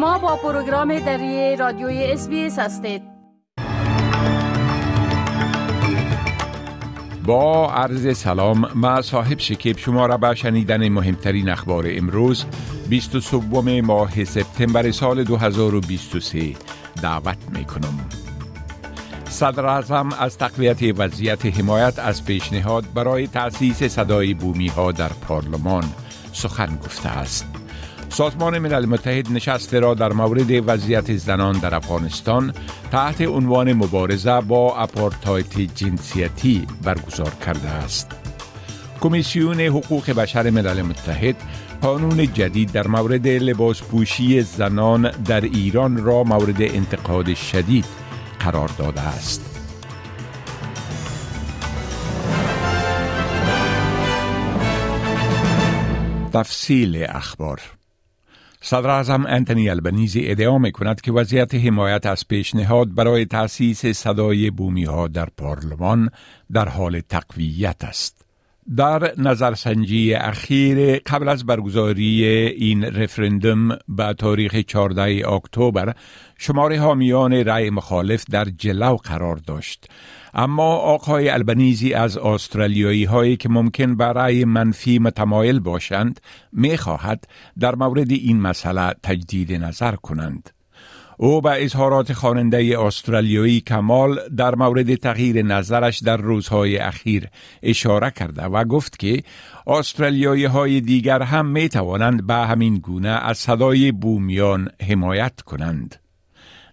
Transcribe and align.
شما 0.00 0.18
با 0.18 0.36
پروگرام 0.36 0.98
دری 0.98 1.56
رادیوی 1.56 2.04
اس 2.04 2.28
هستید 2.58 3.02
با 7.24 7.72
عرض 7.72 8.18
سلام 8.18 8.68
ما 8.74 9.02
صاحب 9.02 9.38
شکیب 9.38 9.78
شما 9.78 10.06
را 10.06 10.16
به 10.16 10.34
شنیدن 10.34 10.88
مهمترین 10.88 11.48
اخبار 11.48 11.84
امروز 11.88 12.44
27 12.88 13.54
ماه 13.84 14.24
سپتامبر 14.24 14.90
سال 14.90 15.24
2023 15.24 16.54
دعوت 17.02 17.38
می 17.52 17.64
کنم. 17.64 18.08
صدر 19.28 19.66
اعظم 19.66 20.08
از 20.18 20.38
تقویت 20.38 20.82
وضعیت 20.98 21.46
حمایت 21.46 21.98
از 21.98 22.24
پیشنهاد 22.24 22.84
برای 22.94 23.26
تأسیس 23.26 23.82
صدای 23.82 24.34
بومی 24.34 24.68
ها 24.68 24.92
در 24.92 25.08
پارلمان 25.08 25.84
سخن 26.32 26.76
گفته 26.76 27.08
است. 27.08 27.46
سازمان 28.10 28.58
ملل 28.58 28.86
متحد 28.86 29.32
نشسته 29.32 29.80
را 29.80 29.94
در 29.94 30.12
مورد 30.12 30.68
وضعیت 30.68 31.16
زنان 31.16 31.58
در 31.58 31.74
افغانستان 31.74 32.52
تحت 32.92 33.20
عنوان 33.20 33.72
مبارزه 33.72 34.40
با 34.40 34.76
اپارتایت 34.76 35.60
جنسیتی 35.60 36.66
برگزار 36.82 37.32
کرده 37.46 37.68
است. 37.68 38.10
کمیسیون 39.00 39.60
حقوق 39.60 40.10
بشر 40.10 40.50
ملل 40.50 40.82
متحد 40.82 41.36
قانون 41.82 42.32
جدید 42.32 42.72
در 42.72 42.86
مورد 42.86 43.28
لباس 43.28 43.82
پوشی 43.82 44.42
زنان 44.42 45.10
در 45.10 45.40
ایران 45.40 46.04
را 46.04 46.24
مورد 46.24 46.62
انتقاد 46.62 47.34
شدید 47.34 47.84
قرار 48.40 48.70
داده 48.78 49.00
است. 49.00 49.46
تفصیل 56.32 57.06
اخبار 57.08 57.60
صدر 58.62 58.90
اعظم 58.90 59.26
انتونی 59.26 59.70
البنیزی 59.70 60.30
ادعا 60.30 60.58
می 60.58 60.72
کند 60.72 61.00
که 61.00 61.12
وضعیت 61.12 61.54
حمایت 61.54 62.06
از 62.06 62.28
پیشنهاد 62.28 62.94
برای 62.94 63.26
تأسیس 63.26 63.86
صدای 63.86 64.50
بومی 64.50 64.84
ها 64.84 65.08
در 65.08 65.28
پارلمان 65.36 66.10
در 66.52 66.68
حال 66.68 67.00
تقویت 67.00 67.84
است. 67.84 68.19
در 68.76 69.12
نظرسنجی 69.18 70.14
اخیر 70.14 70.98
قبل 70.98 71.28
از 71.28 71.46
برگزاری 71.46 72.24
این 72.26 72.84
رفرندوم 72.84 73.68
به 73.88 74.14
تاریخ 74.18 74.54
14 74.54 75.28
اکتبر 75.28 75.94
شماره 76.38 76.80
حامیان 76.80 77.32
رأی 77.32 77.70
مخالف 77.70 78.24
در 78.30 78.44
جلو 78.44 78.96
قرار 78.96 79.36
داشت 79.36 79.90
اما 80.34 80.74
آقای 80.76 81.28
البنیزی 81.28 81.94
از 81.94 82.16
استرالیایی 82.16 83.04
هایی 83.04 83.36
که 83.36 83.48
ممکن 83.48 83.96
برای 83.96 84.44
منفی 84.44 84.98
متمایل 84.98 85.60
باشند 85.60 86.20
می 86.52 86.76
خواهد 86.76 87.24
در 87.58 87.74
مورد 87.74 88.10
این 88.10 88.40
مسئله 88.40 88.94
تجدید 89.02 89.52
نظر 89.52 89.96
کنند. 89.96 90.50
او 91.22 91.40
به 91.40 91.64
اظهارات 91.64 92.12
خواننده 92.12 92.80
استرالیایی 92.80 93.60
کمال 93.60 94.20
در 94.36 94.54
مورد 94.54 94.94
تغییر 94.94 95.42
نظرش 95.42 95.98
در 95.98 96.16
روزهای 96.16 96.78
اخیر 96.78 97.28
اشاره 97.62 98.10
کرده 98.10 98.42
و 98.42 98.64
گفت 98.64 98.98
که 98.98 99.22
استرالیایی 99.66 100.44
های 100.44 100.80
دیگر 100.80 101.22
هم 101.22 101.46
می 101.46 101.68
توانند 101.68 102.26
به 102.26 102.34
همین 102.34 102.74
گونه 102.74 103.08
از 103.08 103.38
صدای 103.38 103.92
بومیان 103.92 104.68
حمایت 104.88 105.40
کنند. 105.40 105.96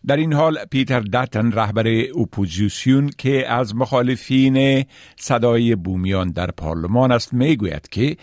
در 0.08 0.18
این 0.18 0.34
حال 0.34 0.66
پیتر 0.72 1.00
داتن 1.00 1.52
رهبر 1.52 1.88
اپوزیسیون 2.22 3.10
که 3.18 3.52
از 3.52 3.76
مخالفین 3.76 4.86
صدای 5.16 5.76
بومیان 5.76 6.32
در 6.32 6.52
پارلمان 6.52 7.12
است 7.12 7.34
می‌گوید 7.34 7.90
که 7.90 8.18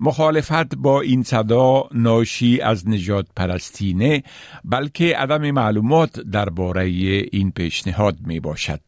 مخالفت 0.00 0.76
با 0.76 1.00
این 1.00 1.22
صدا 1.22 1.84
ناشی 1.94 2.60
از 2.60 2.88
نجات 2.88 3.26
پرستینه 3.36 4.22
بلکه 4.64 5.16
عدم 5.16 5.50
معلومات 5.50 6.20
درباره 6.20 6.84
این 7.32 7.50
پیشنهاد 7.50 8.16
می 8.26 8.40
باشد. 8.40 8.80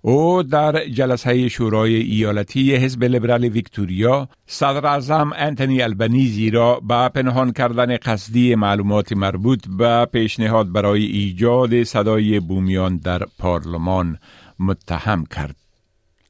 او 0.00 0.42
در 0.42 0.84
جلسه 0.88 1.48
شورای 1.48 1.94
ایالتی 1.94 2.76
حزب 2.76 3.04
لیبرال 3.04 3.44
ویکتوریا 3.44 4.28
صدر 4.46 4.86
اعظم 4.86 5.32
انتونی 5.36 5.82
البنیزی 5.82 6.50
را 6.50 6.80
به 6.80 7.08
پنهان 7.08 7.52
کردن 7.52 7.96
قصدی 7.96 8.54
معلومات 8.54 9.12
مربوط 9.12 9.68
به 9.78 10.08
پیشنهاد 10.12 10.72
برای 10.72 11.04
ایجاد 11.04 11.82
صدای 11.82 12.40
بومیان 12.40 12.96
در 12.96 13.22
پارلمان 13.38 14.18
متهم 14.58 15.24
کرد. 15.26 15.67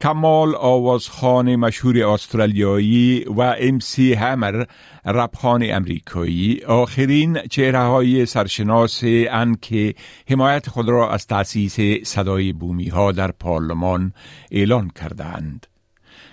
کمال 0.01 0.55
آوازخان 0.55 1.55
مشهور 1.55 2.03
استرالیایی 2.03 3.25
و 3.27 3.41
ام 3.41 3.79
سی 3.79 4.13
همر 4.13 4.65
رپخان 5.05 5.63
امریکایی 5.71 6.61
آخرین 6.67 7.39
چهره 7.49 7.79
های 7.79 8.25
سرشناس 8.25 9.01
ان 9.29 9.55
که 9.61 9.95
حمایت 10.29 10.69
خود 10.69 10.89
را 10.89 11.11
از 11.11 11.27
تأسیس 11.27 11.79
صدای 12.03 12.53
بومی 12.53 12.87
ها 12.87 13.11
در 13.11 13.31
پارلمان 13.31 14.13
اعلان 14.51 14.91
کردند. 15.01 15.67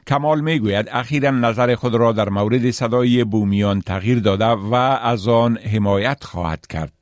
کمال 0.06 0.40
می 0.40 0.58
گوید 0.58 0.88
اخیرا 0.92 1.30
نظر 1.30 1.74
خود 1.74 1.94
را 1.94 2.12
در 2.12 2.28
مورد 2.28 2.70
صدای 2.70 3.24
بومیان 3.24 3.80
تغییر 3.80 4.18
داده 4.18 4.46
و 4.46 4.74
از 4.74 5.28
آن 5.28 5.58
حمایت 5.58 6.24
خواهد 6.24 6.66
کرد. 6.66 6.95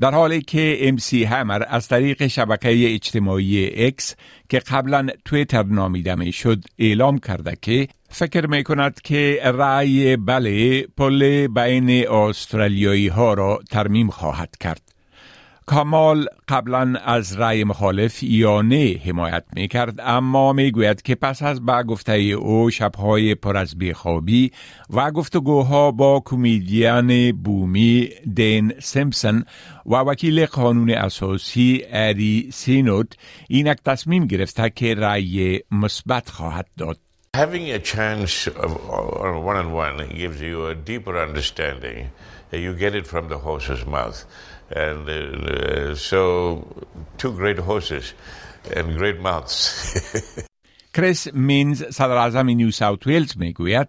در 0.00 0.10
حالی 0.10 0.42
که 0.42 0.76
ام 0.80 0.96
سی 0.96 1.24
همر 1.24 1.62
از 1.68 1.88
طریق 1.88 2.26
شبکه 2.26 2.94
اجتماعی 2.94 3.86
X 3.86 4.16
که 4.48 4.58
قبلا 4.58 5.06
توییتر 5.24 5.62
نامیده 5.62 6.14
می 6.14 6.32
شد 6.32 6.64
اعلام 6.78 7.18
کرده 7.18 7.56
که 7.62 7.88
فکر 8.08 8.46
می 8.46 8.64
کند 8.64 9.00
که 9.00 9.40
رأی 9.44 10.16
بله 10.16 10.82
پل 10.82 11.46
بین 11.46 12.08
استرالیایی 12.08 13.08
ها 13.08 13.34
را 13.34 13.60
ترمیم 13.70 14.10
خواهد 14.10 14.56
کرد. 14.60 14.91
کامال 15.66 16.26
قبلا 16.48 16.98
از 17.04 17.38
رأی 17.38 17.64
مخالف 17.64 18.22
یا 18.22 18.62
حمایت 19.04 19.44
می 19.56 19.68
کرد 19.68 20.00
اما 20.00 20.52
می 20.52 20.70
گوید 20.70 21.02
که 21.02 21.14
پس 21.14 21.42
از 21.42 21.66
به 21.66 21.82
گفته 21.82 22.12
او 22.12 22.70
شبهای 22.70 23.34
پر 23.34 23.56
از 23.56 23.78
بیخوابی 23.78 24.52
و 24.90 25.10
گفتگوها 25.10 25.90
با 25.90 26.22
کمیدیان 26.24 27.32
بومی 27.32 28.08
دین 28.34 28.72
سیمپسون 28.80 29.44
و 29.86 29.94
وکیل 29.94 30.46
قانون 30.46 30.90
اساسی 30.90 31.82
اری 31.90 32.50
سینوت 32.52 33.16
اینک 33.48 33.78
تصمیم 33.84 34.26
گرفته 34.26 34.70
که 34.70 34.94
رأی 34.94 35.60
مثبت 35.70 36.30
خواهد 36.30 36.66
داد. 36.78 36.98
Having 37.34 37.70
a 37.70 37.78
chance 37.78 38.46
of 38.46 38.70
one 39.50 39.56
on 39.56 39.72
one 39.72 39.96
gives 40.14 40.42
you 40.42 40.66
a 40.66 40.74
deeper 40.74 41.16
understanding. 41.16 42.10
You 42.51 42.73
get 42.73 42.95
it 42.95 43.07
from 43.07 43.27
the 43.27 43.37
horse's 43.37 43.85
mouth. 43.85 44.25
And 44.69 45.09
uh, 45.09 45.95
so, 45.95 46.85
two 47.17 47.31
great 47.33 47.59
horses 47.59 48.13
and 48.75 48.97
great 48.97 49.19
mouths. 49.19 49.55
کریس 50.93 51.27
مینز 51.33 51.83
صدر 51.83 52.17
اعظم 52.17 52.49
نیو 52.49 52.71
ساوت 52.71 53.07
ویلز 53.07 53.37
میگوید 53.37 53.87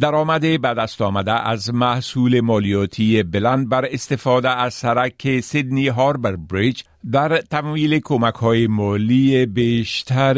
درآمد 0.00 0.40
به 0.40 0.74
دست 0.74 1.02
آمده 1.02 1.48
از 1.48 1.74
محصول 1.74 2.40
مالیاتی 2.40 3.22
بلند 3.22 3.68
بر 3.68 3.84
استفاده 3.90 4.50
از 4.50 4.74
سرک 4.74 5.40
سیدنی 5.40 5.88
هاربر 5.88 6.36
بریج 6.36 6.82
در 7.12 7.38
تمویل 7.38 8.00
کمک 8.04 8.34
های 8.34 8.66
مالی 8.66 9.46
بیشتر 9.46 10.34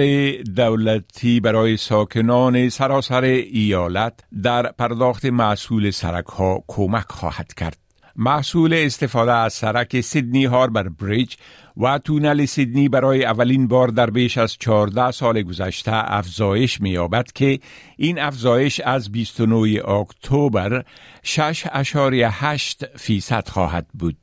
دولتی 0.56 1.40
برای 1.40 1.76
ساکنان 1.76 2.68
سراسر 2.68 3.22
ایالت 3.22 4.20
در 4.42 4.72
پرداخت 4.72 5.24
محصول 5.24 5.90
سرک 5.90 6.26
ها 6.26 6.64
کمک 6.68 7.06
خواهد 7.08 7.54
کرد. 7.54 7.83
محصول 8.16 8.74
استفاده 8.74 9.32
از 9.32 9.52
سرک 9.52 10.00
سیدنی 10.00 10.44
هاربر 10.44 10.88
بریج 10.88 11.34
و 11.76 11.98
تونل 11.98 12.44
سیدنی 12.44 12.88
برای 12.88 13.24
اولین 13.24 13.68
بار 13.68 13.88
در 13.88 14.10
بیش 14.10 14.38
از 14.38 14.56
14 14.58 15.10
سال 15.10 15.42
گذشته 15.42 15.92
افزایش 15.94 16.80
می‌یابد 16.80 17.32
که 17.32 17.58
این 17.96 18.18
افزایش 18.18 18.80
از 18.80 19.12
29 19.12 19.88
اکتبر 19.88 20.84
6.8 21.22 22.84
فیصد 22.96 23.48
خواهد 23.48 23.86
بود. 23.94 24.16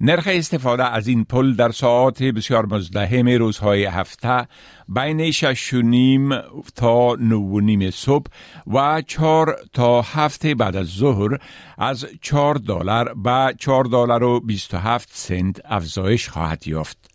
نرخ 0.00 0.28
استفاده 0.32 0.84
از 0.84 1.08
این 1.08 1.24
پل 1.24 1.54
در 1.54 1.70
ساعات 1.70 2.22
بسیار 2.22 2.66
مزدهم 2.66 3.28
روزهای 3.28 3.84
هفته 3.84 4.48
بین 4.88 5.30
شش 5.30 5.74
و 5.74 5.82
نیم 5.82 6.40
تا 6.74 7.14
نو 7.14 7.40
و 7.40 7.60
نیم 7.60 7.90
صبح 7.90 8.30
و 8.66 9.02
چهار 9.06 9.56
تا 9.72 10.02
هفته 10.02 10.54
بعد 10.54 10.76
از 10.76 10.86
ظهر 10.86 11.38
از 11.78 12.06
چهار 12.22 12.54
دلار 12.54 13.14
به 13.14 13.54
چهار 13.58 13.84
دلار 13.84 14.22
و 14.22 14.40
بیست 14.40 14.74
و 14.74 14.76
هفت 14.76 15.08
سنت 15.12 15.60
افزایش 15.64 16.28
خواهد 16.28 16.66
یافت. 16.66 17.10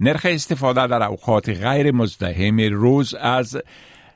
نرخ 0.00 0.26
استفاده 0.30 0.86
در 0.86 1.02
اوقات 1.02 1.48
غیر 1.48 1.92
مزدهم 1.92 2.60
روز 2.60 3.14
از 3.14 3.62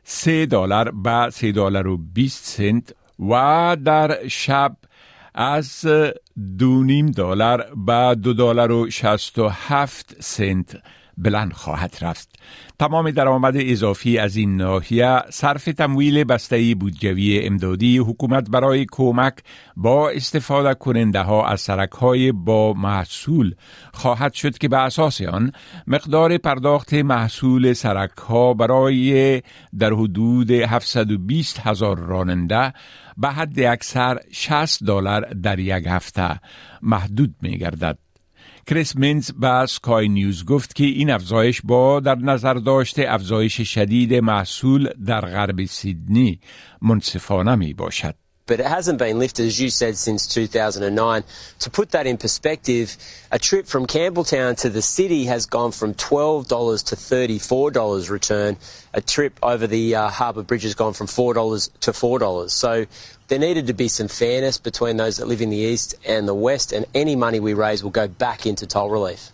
سه 0.05 0.47
دلار 0.47 0.91
به 0.91 1.31
سه 1.31 1.53
دلار 1.53 1.87
و 1.87 1.97
بیست 1.97 2.45
سنت 2.45 2.95
و 3.19 3.77
در 3.85 4.29
شب 4.29 4.77
از 5.35 5.87
دو 6.59 6.83
نیم 6.83 7.11
دلار 7.11 7.67
به 7.87 8.17
دو 8.23 8.35
دلار 8.35 8.73
و 8.73 8.91
شست 8.91 9.39
و 9.39 9.49
هفت 9.49 10.17
سنت 10.23 10.77
بلند 11.17 11.53
خواهد 11.53 11.99
رفت. 12.01 12.29
تمام 12.79 13.11
درآمد 13.11 13.55
اضافی 13.57 14.19
از 14.19 14.37
این 14.37 14.57
ناحیه 14.57 15.23
صرف 15.31 15.65
تمویل 15.65 16.25
بسته 16.25 16.75
بودجوی 16.75 17.41
امدادی 17.43 17.99
حکومت 17.99 18.51
برای 18.51 18.87
کمک 18.93 19.35
با 19.77 20.11
استفاده 20.11 20.75
کننده 20.75 21.21
ها 21.21 21.47
از 21.47 21.61
سرک 21.61 21.91
های 21.91 22.33
با 22.33 22.73
محصول 22.73 23.55
خواهد 23.93 24.33
شد 24.33 24.59
که 24.59 24.69
به 24.69 24.79
اساس 24.79 25.21
آن 25.23 25.53
مقدار 25.87 26.39
پرداخت 26.39 26.95
محصول 26.95 27.73
سرک 27.73 28.17
ها 28.17 28.55
برای 28.55 29.43
در 29.79 29.93
حدود 29.93 30.51
720 30.51 31.61
هزار 31.61 31.99
راننده 31.99 32.73
به 33.17 33.29
حد 33.29 33.61
اکثر 33.61 34.19
60 34.33 34.85
دلار 34.85 35.21
در 35.21 35.59
یک 35.59 35.87
هفته 35.87 36.41
محدود 36.83 37.35
می 37.43 37.59
گردد. 37.59 38.06
کریس 38.67 38.97
مینز 38.97 39.31
به 39.31 39.67
سکای 39.69 40.09
نیوز 40.09 40.45
گفت 40.45 40.75
که 40.75 40.85
این 40.85 41.11
افزایش 41.11 41.61
با 41.65 42.01
در 42.01 42.15
نظر 42.15 42.55
داشته 42.55 43.05
افزایش 43.09 43.61
شدید 43.61 44.15
محصول 44.15 44.89
در 45.07 45.21
غرب 45.21 45.65
سیدنی 45.65 46.41
منصفانه 46.83 47.55
می 47.55 47.75
باشد. 47.75 48.26
But 48.47 48.61
it 48.61 48.67
hasn't 48.67 48.99
been 48.99 49.19
lifted, 49.19 49.47
as 49.47 49.61
you 49.61 49.71
said, 49.71 49.97
since 49.97 50.27
2009. 50.27 51.25
To 51.61 51.71
put 51.71 51.91
that 51.91 52.07
in 52.07 52.17
perspective, 52.17 52.97
a 53.33 53.39
trip 53.39 53.67
from 53.67 53.87
Campbelltown 53.87 54.57
to 54.61 54.71
the 54.71 54.83
city 54.83 55.25
has 55.25 55.47
gone 55.47 55.73
from 55.73 55.95
$12 55.95 56.47
to 56.87 56.97
$34 56.97 58.11
return. 58.11 58.57
A 58.95 59.01
trip 59.01 59.39
over 59.43 59.67
the 59.67 59.97
uh, 59.97 60.09
harbour 60.09 60.43
bridge 60.43 60.63
has 60.63 60.75
gone 60.75 60.93
from 60.93 61.09
$4 61.09 61.79
to 61.81 61.91
$4. 61.91 62.51
So 62.51 62.87
there 63.29 63.39
needed 63.39 63.67
to 63.67 63.75
be 63.75 63.89
some 63.89 64.09
fairness 64.09 64.59
between 64.59 64.97
those 64.97 65.17
that 65.17 65.27
live 65.27 65.43
in 65.43 65.51
the 65.51 65.57
east 65.57 65.97
and 66.07 66.29
the 66.29 66.35
west, 66.35 66.73
and 66.73 66.87
any 66.95 67.17
money 67.17 67.41
we 67.41 67.55
raise 67.55 67.83
will 67.83 67.91
go 67.91 68.07
back 68.07 68.47
into 68.47 68.67
toll 68.67 68.91
relief. 68.91 69.33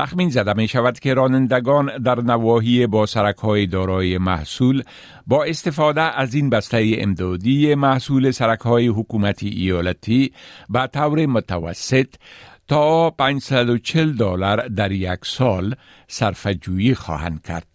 تخمین 0.00 0.30
زده 0.30 0.52
می 0.52 0.68
شود 0.68 0.98
که 0.98 1.14
رانندگان 1.14 1.98
در 1.98 2.20
نواحی 2.20 2.86
با 2.86 3.06
سرک 3.06 3.36
های 3.36 3.66
دارای 3.66 4.18
محصول 4.18 4.82
با 5.26 5.44
استفاده 5.44 6.00
از 6.00 6.34
این 6.34 6.50
بسته 6.50 6.96
امدادی 6.98 7.74
محصول 7.74 8.30
سرک 8.30 8.60
های 8.60 8.86
حکومتی 8.86 9.48
ایالتی 9.48 10.32
به 10.68 10.86
طور 10.86 11.26
متوسط 11.26 12.06
تا 12.68 13.10
540 13.10 14.12
دلار 14.12 14.68
در 14.68 14.92
یک 14.92 15.20
سال 15.22 15.74
صرفه‌جویی 16.08 16.94
خواهند 16.94 17.42
کرد. 17.42 17.69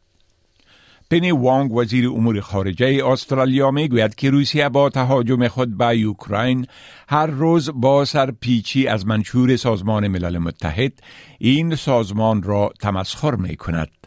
پنی 1.11 1.31
وانگ 1.31 1.73
وزیر 1.73 2.09
امور 2.09 2.41
خارجه 2.41 3.01
استرالیا 3.05 3.71
می 3.71 3.87
گوید 3.87 4.15
که 4.15 4.29
روسیه 4.29 4.69
با 4.69 4.89
تهاجم 4.89 5.47
خود 5.47 5.77
به 5.77 6.03
اوکراین 6.03 6.67
هر 7.09 7.27
روز 7.27 7.69
با 7.73 8.05
سرپیچی 8.05 8.87
از 8.87 9.07
منشور 9.07 9.55
سازمان 9.55 10.07
ملل 10.07 10.37
متحد 10.37 10.93
این 11.39 11.75
سازمان 11.75 12.43
را 12.43 12.73
تمسخر 12.79 13.35
می 13.35 13.55
کند. 13.55 14.04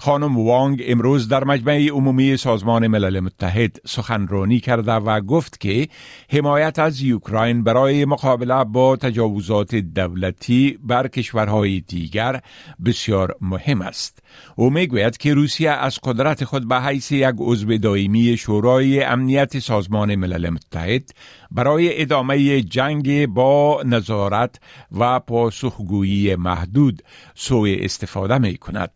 خانم 0.00 0.38
وانگ 0.38 0.82
امروز 0.86 1.28
در 1.28 1.44
مجمع 1.44 1.88
عمومی 1.88 2.36
سازمان 2.36 2.86
ملل 2.86 3.20
متحد 3.20 3.76
سخنرانی 3.86 4.60
کرده 4.60 4.92
و 4.92 5.20
گفت 5.20 5.60
که 5.60 5.88
حمایت 6.30 6.78
از 6.78 7.02
اوکراین 7.02 7.64
برای 7.64 8.04
مقابله 8.04 8.64
با 8.64 8.96
تجاوزات 8.96 9.74
دولتی 9.74 10.78
بر 10.82 11.08
کشورهای 11.08 11.80
دیگر 11.80 12.40
بسیار 12.84 13.36
مهم 13.40 13.82
است. 13.82 14.22
او 14.56 14.70
می‌گوید 14.70 15.16
که 15.16 15.34
روسیه 15.34 15.70
از 15.70 15.98
قدرت 16.02 16.44
خود 16.44 16.68
به 16.68 16.80
حیث 16.80 17.12
یک 17.12 17.34
عضو 17.38 17.78
دائمی 17.78 18.36
شورای 18.36 19.02
امنیت 19.02 19.58
سازمان 19.58 20.14
ملل 20.14 20.50
متحد 20.50 21.10
برای 21.50 22.02
ادامه 22.02 22.62
جنگ 22.62 23.26
با 23.26 23.82
نظارت 23.86 24.60
و 24.98 25.20
پاسخگویی 25.20 26.36
محدود 26.36 27.02
سوء 27.34 27.76
استفاده 27.80 28.38
می 28.38 28.56
کند. 28.56 28.90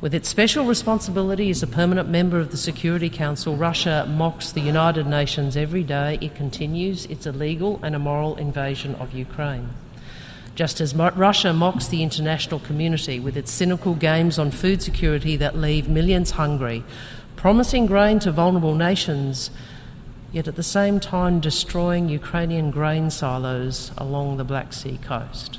With 0.00 0.14
its 0.14 0.28
special 0.28 0.66
responsibility 0.66 1.48
as 1.48 1.62
a 1.62 1.66
permanent 1.66 2.08
member 2.08 2.38
of 2.38 2.50
the 2.50 2.58
Security 2.58 3.08
Council, 3.08 3.56
Russia 3.56 4.06
mocks 4.06 4.52
the 4.52 4.60
United 4.60 5.06
Nations 5.06 5.56
every 5.56 5.82
day. 5.82 6.18
It 6.20 6.34
continues 6.34 7.06
its 7.06 7.26
illegal 7.26 7.80
and 7.82 7.94
immoral 7.94 8.36
invasion 8.36 8.94
of 8.96 9.14
Ukraine. 9.14 9.70
Just 10.54 10.80
as 10.80 10.94
Russia 10.94 11.52
mocks 11.52 11.86
the 11.88 12.02
international 12.02 12.60
community 12.60 13.18
with 13.18 13.36
its 13.36 13.50
cynical 13.50 13.94
games 13.94 14.38
on 14.38 14.50
food 14.50 14.82
security 14.82 15.34
that 15.36 15.56
leave 15.56 15.88
millions 15.88 16.32
hungry, 16.32 16.84
promising 17.36 17.86
grain 17.86 18.18
to 18.20 18.30
vulnerable 18.30 18.74
nations, 18.74 19.50
yet 20.30 20.46
at 20.46 20.56
the 20.56 20.62
same 20.62 21.00
time 21.00 21.40
destroying 21.40 22.08
Ukrainian 22.08 22.70
grain 22.70 23.10
silos 23.10 23.92
along 23.96 24.36
the 24.36 24.44
Black 24.44 24.72
Sea 24.72 24.98
coast. 25.02 25.58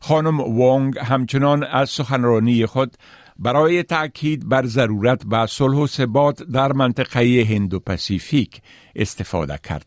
خانم 0.00 0.40
وانگ 0.40 0.98
همچنان 0.98 1.64
از 1.64 1.90
سخنرانی 1.90 2.66
خود 2.66 2.96
برای 3.39 3.83
تأکید 3.83 4.49
بر 4.49 4.65
ضرورت 4.65 5.25
به 5.25 5.45
صلح 5.45 5.77
و 5.77 5.87
ثبات 5.87 6.43
در 6.43 6.73
منطقه 6.73 7.47
هندو 7.49 7.79
پسیفیک 7.79 8.61
استفاده 8.95 9.59
کرد. 9.63 9.85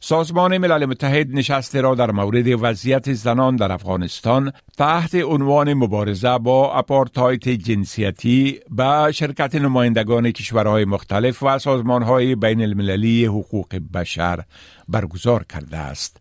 سازمان 0.00 0.58
ملل 0.58 0.86
متحد 0.86 1.30
نشستی 1.30 1.80
را 1.80 1.94
در 1.94 2.10
مورد 2.10 2.46
وضعیت 2.62 3.12
زنان 3.12 3.56
در 3.56 3.72
افغانستان 3.72 4.52
تحت 4.76 5.14
عنوان 5.14 5.74
مبارزه 5.74 6.38
با 6.38 6.74
آپارتاید 6.74 7.48
جنسیتی 7.48 8.60
با 8.70 9.12
شرکت 9.12 9.54
نمایندگان 9.54 10.30
کشورهای 10.30 10.84
مختلف 10.84 11.42
و 11.42 11.58
سازمانهای 11.58 12.34
بین 12.34 12.62
المللی 12.62 13.24
حقوق 13.24 13.80
بشر 13.94 14.44
برگزار 14.88 15.44
کرده 15.44 15.76
است. 15.76 16.20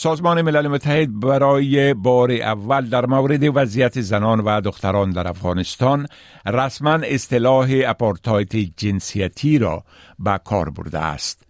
سازمان 0.00 0.42
ملل 0.42 0.68
متحد 0.68 1.20
برای 1.20 1.94
بار 1.94 2.32
اول 2.32 2.88
در 2.88 3.06
مورد 3.06 3.56
وضعیت 3.56 4.00
زنان 4.00 4.40
و 4.40 4.60
دختران 4.60 5.10
در 5.10 5.28
افغانستان 5.28 6.06
رسما 6.46 6.90
اصطلاح 7.04 7.68
آپارتاید 7.86 8.56
جنسیتی 8.56 9.58
را 9.58 9.84
به 10.18 10.40
کار 10.44 10.70
برده 10.70 10.98
است. 10.98 11.47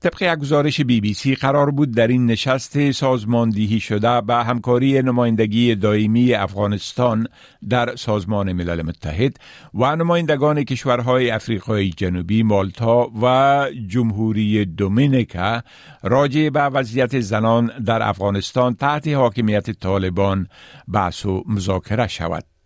طبق 0.00 0.22
یک 0.22 0.38
گزارش 0.38 0.80
بی 0.80 1.00
بی 1.00 1.14
سی 1.14 1.34
قرار 1.34 1.70
بود 1.70 1.94
در 1.94 2.08
این 2.08 2.26
نشست 2.26 2.90
سازماندهی 2.90 3.80
شده 3.80 4.20
به 4.20 4.34
همکاری 4.34 5.02
نمایندگی 5.02 5.74
دائمی 5.74 6.34
افغانستان 6.34 7.26
در 7.68 7.96
سازمان 7.96 8.52
ملل 8.52 8.82
متحد 8.82 9.36
و 9.74 9.96
نمایندگان 9.96 10.64
کشورهای 10.64 11.30
افریقای 11.30 11.90
جنوبی 11.90 12.42
مالتا 12.42 13.10
و 13.22 13.66
جمهوری 13.86 14.64
دومینیکا 14.64 15.62
راجع 16.02 16.48
به 16.48 16.60
وضعیت 16.60 17.20
زنان 17.20 17.72
در 17.86 18.08
افغانستان 18.08 18.74
تحت 18.74 19.08
حاکمیت 19.08 19.70
طالبان 19.70 20.46
بحث 20.88 21.26
و 21.26 21.44
مذاکره 21.46 22.06
شود. 22.06 22.59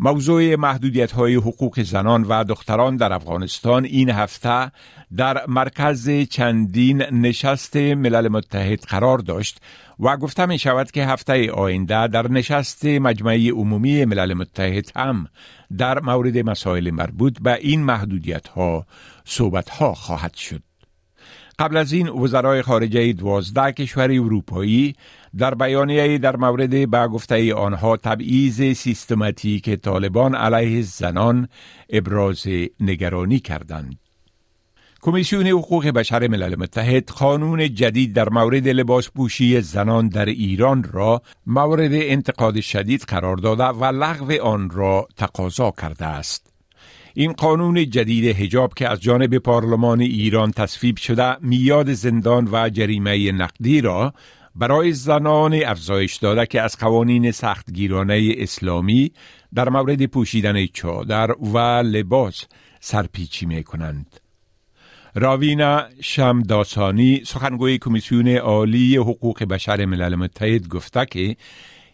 موضوع 0.00 0.56
محدودیت 0.56 1.12
های 1.12 1.34
حقوق 1.34 1.80
زنان 1.82 2.24
و 2.24 2.44
دختران 2.44 2.96
در 2.96 3.12
افغانستان 3.12 3.84
این 3.84 4.10
هفته 4.10 4.72
در 5.16 5.46
مرکز 5.46 6.10
چندین 6.10 7.02
نشست 7.02 7.76
ملل 7.76 8.28
متحد 8.28 8.80
قرار 8.80 9.18
داشت 9.18 9.60
و 10.00 10.16
گفته 10.16 10.46
می 10.46 10.58
شود 10.58 10.90
که 10.90 11.06
هفته 11.06 11.50
آینده 11.52 12.06
در 12.06 12.30
نشست 12.30 12.84
مجمع 12.84 13.48
عمومی 13.50 14.04
ملل 14.04 14.34
متحد 14.34 14.92
هم 14.96 15.28
در 15.78 16.00
مورد 16.00 16.38
مسائل 16.38 16.90
مربوط 16.90 17.38
به 17.40 17.54
این 17.54 17.84
محدودیت 17.84 18.48
ها 18.48 18.86
صحبت 19.24 19.70
ها 19.70 19.94
خواهد 19.94 20.34
شد. 20.34 20.67
قبل 21.58 21.76
از 21.76 21.92
این 21.92 22.08
وزرای 22.08 22.62
خارجه 22.62 23.12
دوازده 23.12 23.72
کشور 23.72 24.10
اروپایی 24.10 24.94
در 25.38 25.54
بیانیه 25.54 26.18
در 26.18 26.36
مورد 26.36 26.90
به 26.90 27.08
گفته 27.08 27.54
آنها 27.54 27.96
تبعیض 27.96 28.72
سیستماتیک 28.72 29.70
طالبان 29.70 30.34
علیه 30.34 30.82
زنان 30.82 31.48
ابراز 31.90 32.46
نگرانی 32.80 33.38
کردند. 33.38 33.98
کمیسیون 35.00 35.46
حقوق 35.46 35.86
بشر 35.86 36.28
ملل 36.28 36.56
متحد 36.56 37.08
قانون 37.08 37.74
جدید 37.74 38.12
در 38.12 38.28
مورد 38.28 38.68
لباس 38.68 39.10
پوشی 39.10 39.60
زنان 39.60 40.08
در 40.08 40.24
ایران 40.24 40.82
را 40.92 41.22
مورد 41.46 41.92
انتقاد 41.92 42.60
شدید 42.60 43.02
قرار 43.08 43.36
داده 43.36 43.64
و 43.64 43.84
لغو 43.84 44.42
آن 44.42 44.70
را 44.70 45.08
تقاضا 45.16 45.70
کرده 45.70 46.06
است. 46.06 46.47
این 47.18 47.32
قانون 47.32 47.90
جدید 47.90 48.36
حجاب 48.36 48.74
که 48.74 48.88
از 48.88 49.00
جانب 49.00 49.38
پارلمان 49.38 50.00
ایران 50.00 50.50
تصویب 50.50 50.96
شده 50.96 51.36
میاد 51.40 51.92
زندان 51.92 52.48
و 52.52 52.68
جریمه 52.68 53.32
نقدی 53.32 53.80
را 53.80 54.14
برای 54.54 54.92
زنان 54.92 55.54
افزایش 55.66 56.16
داده 56.16 56.46
که 56.46 56.60
از 56.60 56.76
قوانین 56.76 57.30
سختگیرانه 57.30 58.34
اسلامی 58.38 59.12
در 59.54 59.68
مورد 59.68 60.06
پوشیدن 60.06 60.66
چادر 60.66 61.30
و 61.32 61.58
لباس 61.84 62.44
سرپیچی 62.80 63.46
می 63.46 63.64
کنند. 63.64 64.20
راوینا 65.14 65.82
شمداسانی 66.00 67.22
سخنگوی 67.26 67.78
کمیسیون 67.78 68.28
عالی 68.28 68.96
حقوق 68.96 69.44
بشر 69.44 69.84
ملل 69.84 70.14
متحد 70.14 70.68
گفته 70.68 71.06
که 71.06 71.36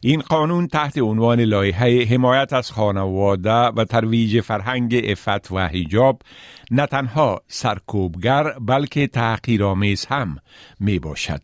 این 0.06 0.20
قانون 0.20 0.66
تحت 0.66 0.98
عنوان 0.98 1.40
لایحه 1.40 2.04
حمایت 2.04 2.52
از 2.52 2.70
خانواده 2.70 3.50
و 3.50 3.84
ترویج 3.84 4.40
فرهنگ 4.40 5.00
افت 5.04 5.52
و 5.52 5.58
حجاب 5.58 6.22
نه 6.70 6.86
تنها 6.86 7.42
سرکوبگر 7.48 8.58
بلکه 8.58 9.06
تحقیرآمیز 9.06 10.06
هم 10.06 10.36
می 10.80 10.98
باشد. 10.98 11.40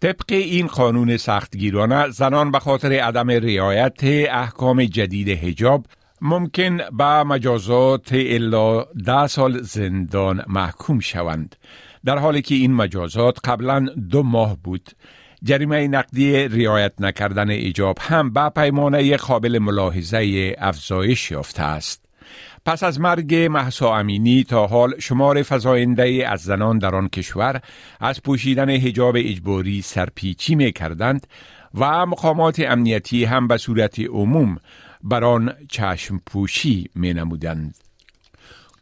طبق 0.00 0.24
این 0.28 0.66
قانون 0.66 1.16
سختگیرانه 1.16 2.10
زنان 2.10 2.50
به 2.50 2.58
خاطر 2.58 2.92
عدم 2.92 3.30
رعایت 3.30 4.00
احکام 4.30 4.84
جدید 4.84 5.28
حجاب 5.28 5.86
ممکن 6.20 6.76
به 6.76 7.22
مجازات 7.22 8.08
الا 8.12 8.84
ده 8.84 9.26
سال 9.26 9.62
زندان 9.62 10.42
محکوم 10.46 11.00
شوند 11.00 11.56
در 12.04 12.18
حالی 12.18 12.42
که 12.42 12.54
این 12.54 12.74
مجازات 12.74 13.38
قبلا 13.44 13.86
دو 14.10 14.22
ماه 14.22 14.56
بود 14.64 14.90
جریمه 15.44 15.88
نقدی 15.88 16.48
رعایت 16.48 16.92
نکردن 17.00 17.50
ایجاب 17.50 17.98
هم 18.00 18.32
به 18.32 18.48
پیمانه 18.48 19.16
قابل 19.16 19.58
ملاحظه 19.58 20.54
افزایش 20.58 21.30
یافته 21.30 21.62
است 21.62 22.04
پس 22.66 22.82
از 22.82 23.00
مرگ 23.00 23.34
محسا 23.34 23.96
امینی 23.96 24.44
تا 24.44 24.66
حال 24.66 25.00
شمار 25.00 25.42
فزاینده 25.42 26.24
از 26.28 26.40
زنان 26.40 26.78
در 26.78 26.94
آن 26.94 27.08
کشور 27.08 27.60
از 28.00 28.22
پوشیدن 28.22 28.70
حجاب 28.70 29.14
اجباری 29.18 29.82
سرپیچی 29.82 30.54
می 30.54 30.72
کردند 30.72 31.26
و 31.74 32.06
مقامات 32.06 32.60
امنیتی 32.60 33.24
هم 33.24 33.48
به 33.48 33.56
صورت 33.56 34.00
عموم 34.00 34.56
بر 35.02 35.24
آن 35.24 35.52
چشم 35.68 36.20
پوشی 36.26 36.90
می 36.94 37.14
نمودند. 37.14 37.83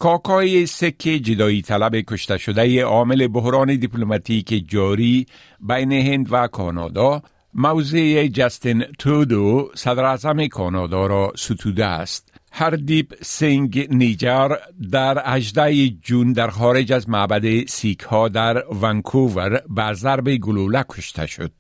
کاکای 0.02 0.66
سیک 0.66 1.18
جدایی 1.18 1.62
طلب 1.62 1.96
کشته 1.96 2.38
شده 2.38 2.82
عامل 2.84 3.28
بحران 3.28 3.76
دیپلماتیک 3.76 4.64
جاری 4.68 5.26
بین 5.60 5.92
هند 5.92 6.32
و 6.32 6.46
کانادا 6.46 7.22
موضع 7.54 8.26
جستین 8.26 8.84
ترودو 8.98 9.70
صدراعظم 9.74 10.46
کانادا 10.48 11.06
را 11.06 11.32
ستوده 11.36 11.86
است. 11.86 12.32
هردیپ 12.52 13.14
سینگ 13.22 13.88
نجار 13.90 14.48
در 14.92 15.22
18 15.26 15.88
جون 15.88 16.32
در 16.32 16.48
خارج 16.48 16.92
از 16.92 17.08
معبد 17.08 17.66
سیک 17.66 18.00
ها 18.00 18.28
در 18.28 18.64
ونکوور 18.82 19.62
به 19.68 19.92
ضرب 19.92 20.36
گلوله 20.36 20.84
کشته 20.88 21.26
شد. 21.26 21.52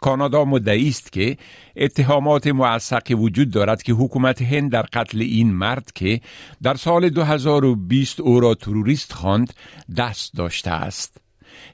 کانادا 0.00 0.44
مدعی 0.44 0.88
است 0.88 1.12
که 1.12 1.36
اتهامات 1.76 2.46
موثقی 2.46 3.14
وجود 3.14 3.50
دارد 3.50 3.82
که 3.82 3.92
حکومت 3.92 4.42
هند 4.42 4.70
در 4.72 4.82
قتل 4.82 5.20
این 5.20 5.52
مرد 5.52 5.92
که 5.94 6.20
در 6.62 6.74
سال 6.74 7.08
2020 7.08 8.20
او 8.20 8.40
را 8.40 8.54
تروریست 8.54 9.12
خواند 9.12 9.52
دست 9.96 10.34
داشته 10.34 10.70
است. 10.70 11.16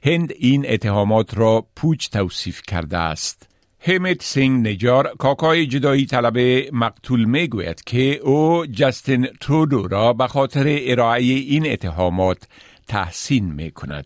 هند 0.05 0.33
این 0.39 0.65
اتهامات 0.69 1.37
را 1.37 1.67
پوچ 1.75 2.09
توصیف 2.09 2.61
کرده 2.67 2.97
است. 2.97 3.47
هردیپ 3.79 4.23
سینگ 4.23 4.67
نجار 4.67 5.15
کاکای 5.19 5.67
جدایی 5.67 6.05
طلب 6.05 6.37
مقتول 6.73 7.23
می 7.25 7.47
گوید 7.47 7.83
که 7.83 8.15
او 8.15 8.65
جستین 8.65 9.27
ترودو 9.41 9.87
را 9.87 10.13
به 10.13 10.27
خاطر 10.27 10.77
ارائه 10.81 11.23
این 11.23 11.71
اتهامات 11.71 12.37
تحسین 12.87 13.53
می 13.53 13.71
کند. 13.71 14.05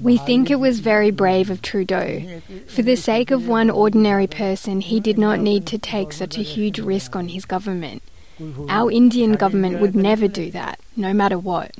We 0.00 0.18
think 0.18 0.50
it 0.50 0.60
was 0.60 0.80
very 0.80 1.10
brave 1.10 1.48
of 1.50 1.62
Trudeau. 1.62 2.40
For 2.68 2.82
the 2.82 2.96
sake 2.96 3.30
of 3.30 3.48
one 3.48 3.70
ordinary 3.70 4.26
person, 4.26 4.82
he 4.82 5.00
did 5.00 5.18
not 5.18 5.40
need 5.40 5.66
to 5.68 5.78
take 5.78 6.12
such 6.12 6.36
a 6.36 6.42
huge 6.42 6.78
risk 6.78 7.16
on 7.16 7.28
his 7.28 7.46
government. 7.46 8.02
Our 8.68 8.92
Indian 8.92 9.32
government 9.32 9.80
would 9.80 9.96
never 9.96 10.28
do 10.28 10.50
that, 10.50 10.78
no 10.96 11.14
matter 11.14 11.38
what. 11.38 11.70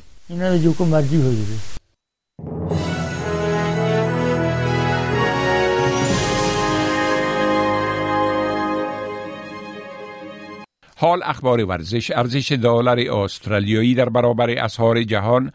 حال 10.99 11.23
اخبار 11.23 11.61
ورزش 11.61 12.11
ارزش 12.11 12.53
دلار 12.53 12.99
استرالیایی 12.99 13.95
در 13.95 14.09
برابر 14.09 14.51
اسعار 14.51 15.03
جهان 15.03 15.53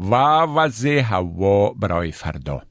و 0.00 0.14
وضع 0.40 0.98
هوا 0.98 1.70
برای 1.70 2.12
فردا 2.12 2.62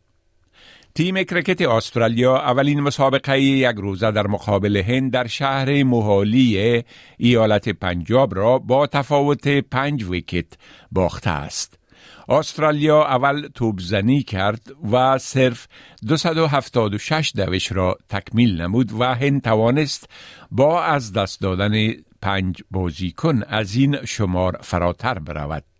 تیم 0.95 1.23
کرکت 1.23 1.61
استرالیا 1.61 2.37
اولین 2.37 2.79
مسابقه 2.79 3.41
یک 3.41 3.75
روزه 3.75 4.11
در 4.11 4.27
مقابل 4.27 4.77
هند 4.77 5.11
در 5.11 5.27
شهر 5.27 5.83
موهالی 5.83 6.83
ایالت 7.17 7.69
پنجاب 7.69 8.35
را 8.35 8.59
با 8.59 8.87
تفاوت 8.87 9.47
پنج 9.47 10.03
ویکت 10.03 10.45
باخته 10.91 11.29
است. 11.29 11.79
استرالیا 12.29 13.03
اول 13.03 13.47
توبزنی 13.47 14.23
کرد 14.23 14.61
و 14.91 15.17
صرف 15.17 15.67
276 16.07 17.31
دوش 17.35 17.71
را 17.71 17.97
تکمیل 18.09 18.61
نمود 18.61 18.91
و 18.99 19.15
هند 19.15 19.41
توانست 19.41 20.09
با 20.51 20.83
از 20.83 21.13
دست 21.13 21.41
دادن 21.41 21.91
پنج 22.21 22.63
بازیکن 22.71 23.43
از 23.43 23.75
این 23.75 24.05
شمار 24.05 24.59
فراتر 24.61 25.19
برود. 25.19 25.72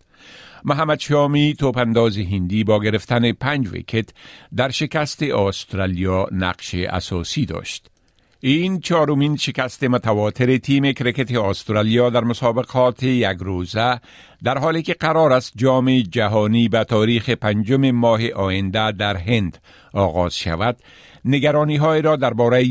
محمد 0.66 1.00
شامی 1.00 1.56
توپنداز 1.60 2.18
هندی 2.18 2.64
با 2.64 2.80
گرفتن 2.80 3.32
پنج 3.32 3.70
ویکت 3.72 4.10
در 4.56 4.70
شکست 4.70 5.24
استرالیا 5.24 6.28
نقش 6.32 6.76
اساسی 6.76 7.46
داشت. 7.46 7.90
این 8.46 8.80
چهارمین 8.80 9.36
شکست 9.38 9.84
متواتر 9.84 10.58
تیم 10.58 10.92
کرکت 10.92 11.36
استرالیا 11.36 12.10
در 12.10 12.24
مسابقات 12.24 13.04
یک 13.04 13.38
روزه 13.40 14.00
در 14.44 14.58
حالی 14.58 14.82
که 14.82 14.94
قرار 14.94 15.34
است 15.34 15.54
جام 15.56 16.00
جهانی 16.00 16.70
به 16.70 16.84
تاریخ 16.84 17.30
پنجم 17.30 17.92
ماه 17.92 18.30
آینده 18.30 18.92
در 18.92 19.18
هند 19.18 19.58
آغاز 19.94 20.36
شود 20.36 20.78
نگرانی 21.26 21.76
های 21.76 22.02
را 22.02 22.16
درباره 22.16 22.64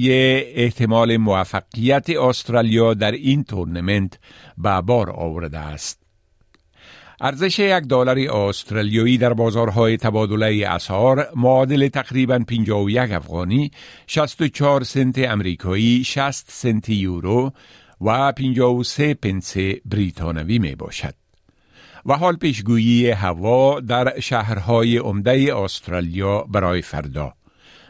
احتمال 0.54 1.16
موفقیت 1.16 2.10
استرالیا 2.10 2.94
در 2.94 3.12
این 3.12 3.44
تورنمنت 3.44 4.18
به 4.58 4.80
بار 4.80 5.10
آورده 5.10 5.58
است 5.58 6.01
ارزش 7.24 7.58
یک 7.58 7.84
دلار 7.84 8.18
استرالیایی 8.18 9.18
در 9.18 9.32
بازارهای 9.32 9.96
تبادله 9.96 10.68
اسعار 10.68 11.28
معادل 11.36 11.88
تقریبا 11.88 12.38
51 12.38 13.12
افغانی 13.12 13.70
64 14.06 14.84
سنت 14.84 15.18
امریکایی 15.18 16.04
60 16.04 16.44
سنت 16.48 16.88
یورو 16.88 17.52
و 18.00 18.32
53 18.32 19.14
پنس 19.14 19.56
بریتانوی 19.84 20.58
می 20.58 20.74
باشد. 20.74 21.14
و 22.06 22.14
حال 22.14 22.36
پیشگویی 22.36 23.10
هوا 23.10 23.80
در 23.80 24.20
شهرهای 24.20 24.96
عمده 24.96 25.56
استرالیا 25.56 26.42
برای 26.42 26.82
فردا. 26.82 27.32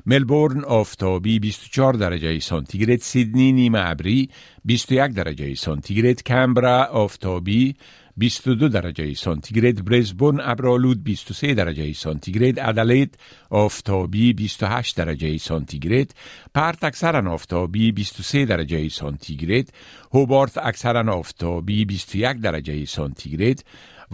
ملبورن 0.07 0.65
آفتابی 0.65 1.39
24 1.39 1.93
درجه 1.95 2.39
سانتیگراد 2.39 2.99
سیدنی 2.99 3.53
نیمه 3.53 3.81
ابری 3.91 4.31
21 4.65 5.13
درجه 5.13 5.55
سانتیگراد 5.55 6.23
کمبرا 6.23 6.85
آفتابی 6.85 7.75
22 8.17 8.69
درجه 8.69 9.15
سانتیگراد 9.15 9.85
برزبون 9.85 10.41
ابرالود 10.41 11.05
23 11.05 11.55
درجه 11.55 11.93
سانتیگراد 11.93 12.59
ادلید 12.59 13.19
آفتابی 13.51 14.33
28 14.33 14.97
درجه 14.97 15.39
سانتیگراد 15.39 16.11
پرت 16.55 16.85
اکثرا 16.85 17.33
آفتابی 17.33 17.93
23 17.93 18.45
درجه 18.45 18.89
سانتیگراد 18.89 19.69
هوبارت 20.13 20.59
اکثرا 20.59 21.15
آفتابی 21.15 21.85
21 21.85 22.41
درجه 22.41 22.85
سانتیگراد 22.85 23.65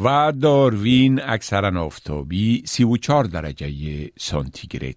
و 0.04 0.32
داروین 0.40 1.20
اکثرا 1.24 1.84
آفتابی 1.84 2.62
34 2.66 3.24
درجه 3.24 4.10
سانتیگراد 4.18 4.94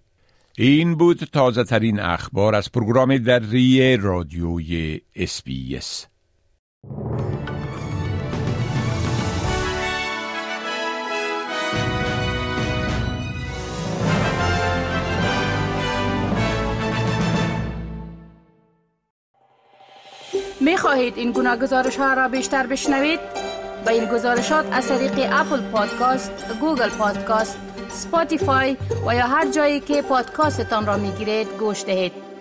این 0.58 0.94
بود 0.94 1.16
تازه 1.16 1.64
ترین 1.64 2.00
اخبار 2.00 2.54
از 2.54 2.72
پروگرام 2.72 3.18
دری 3.18 3.96
رادیوی 3.96 5.00
اس 5.16 5.34
بی 5.34 5.70
اس. 5.70 6.06
می‌خواهید 20.82 21.18
این 21.18 21.32
گونه 21.32 21.56
گزارش 21.56 21.96
ها 21.96 22.14
را 22.14 22.28
بیشتر 22.28 22.66
بشنوید؟ 22.66 23.20
به 23.86 23.90
این 23.92 24.04
گزارشات 24.04 24.64
از 24.72 24.88
طریق 24.88 25.12
Apple 25.32 25.60
Podcast، 25.60 26.32
Google 26.60 26.88
Podcast، 26.88 27.58
Spotify 27.88 28.76
و 29.06 29.14
یا 29.14 29.26
هر 29.26 29.50
جایی 29.50 29.80
که 29.80 30.02
پادکاستتان 30.02 30.86
را 30.86 30.96
می 30.96 31.10
گیرید 31.10 31.48
گوش 31.58 31.84
دهید. 31.84 32.31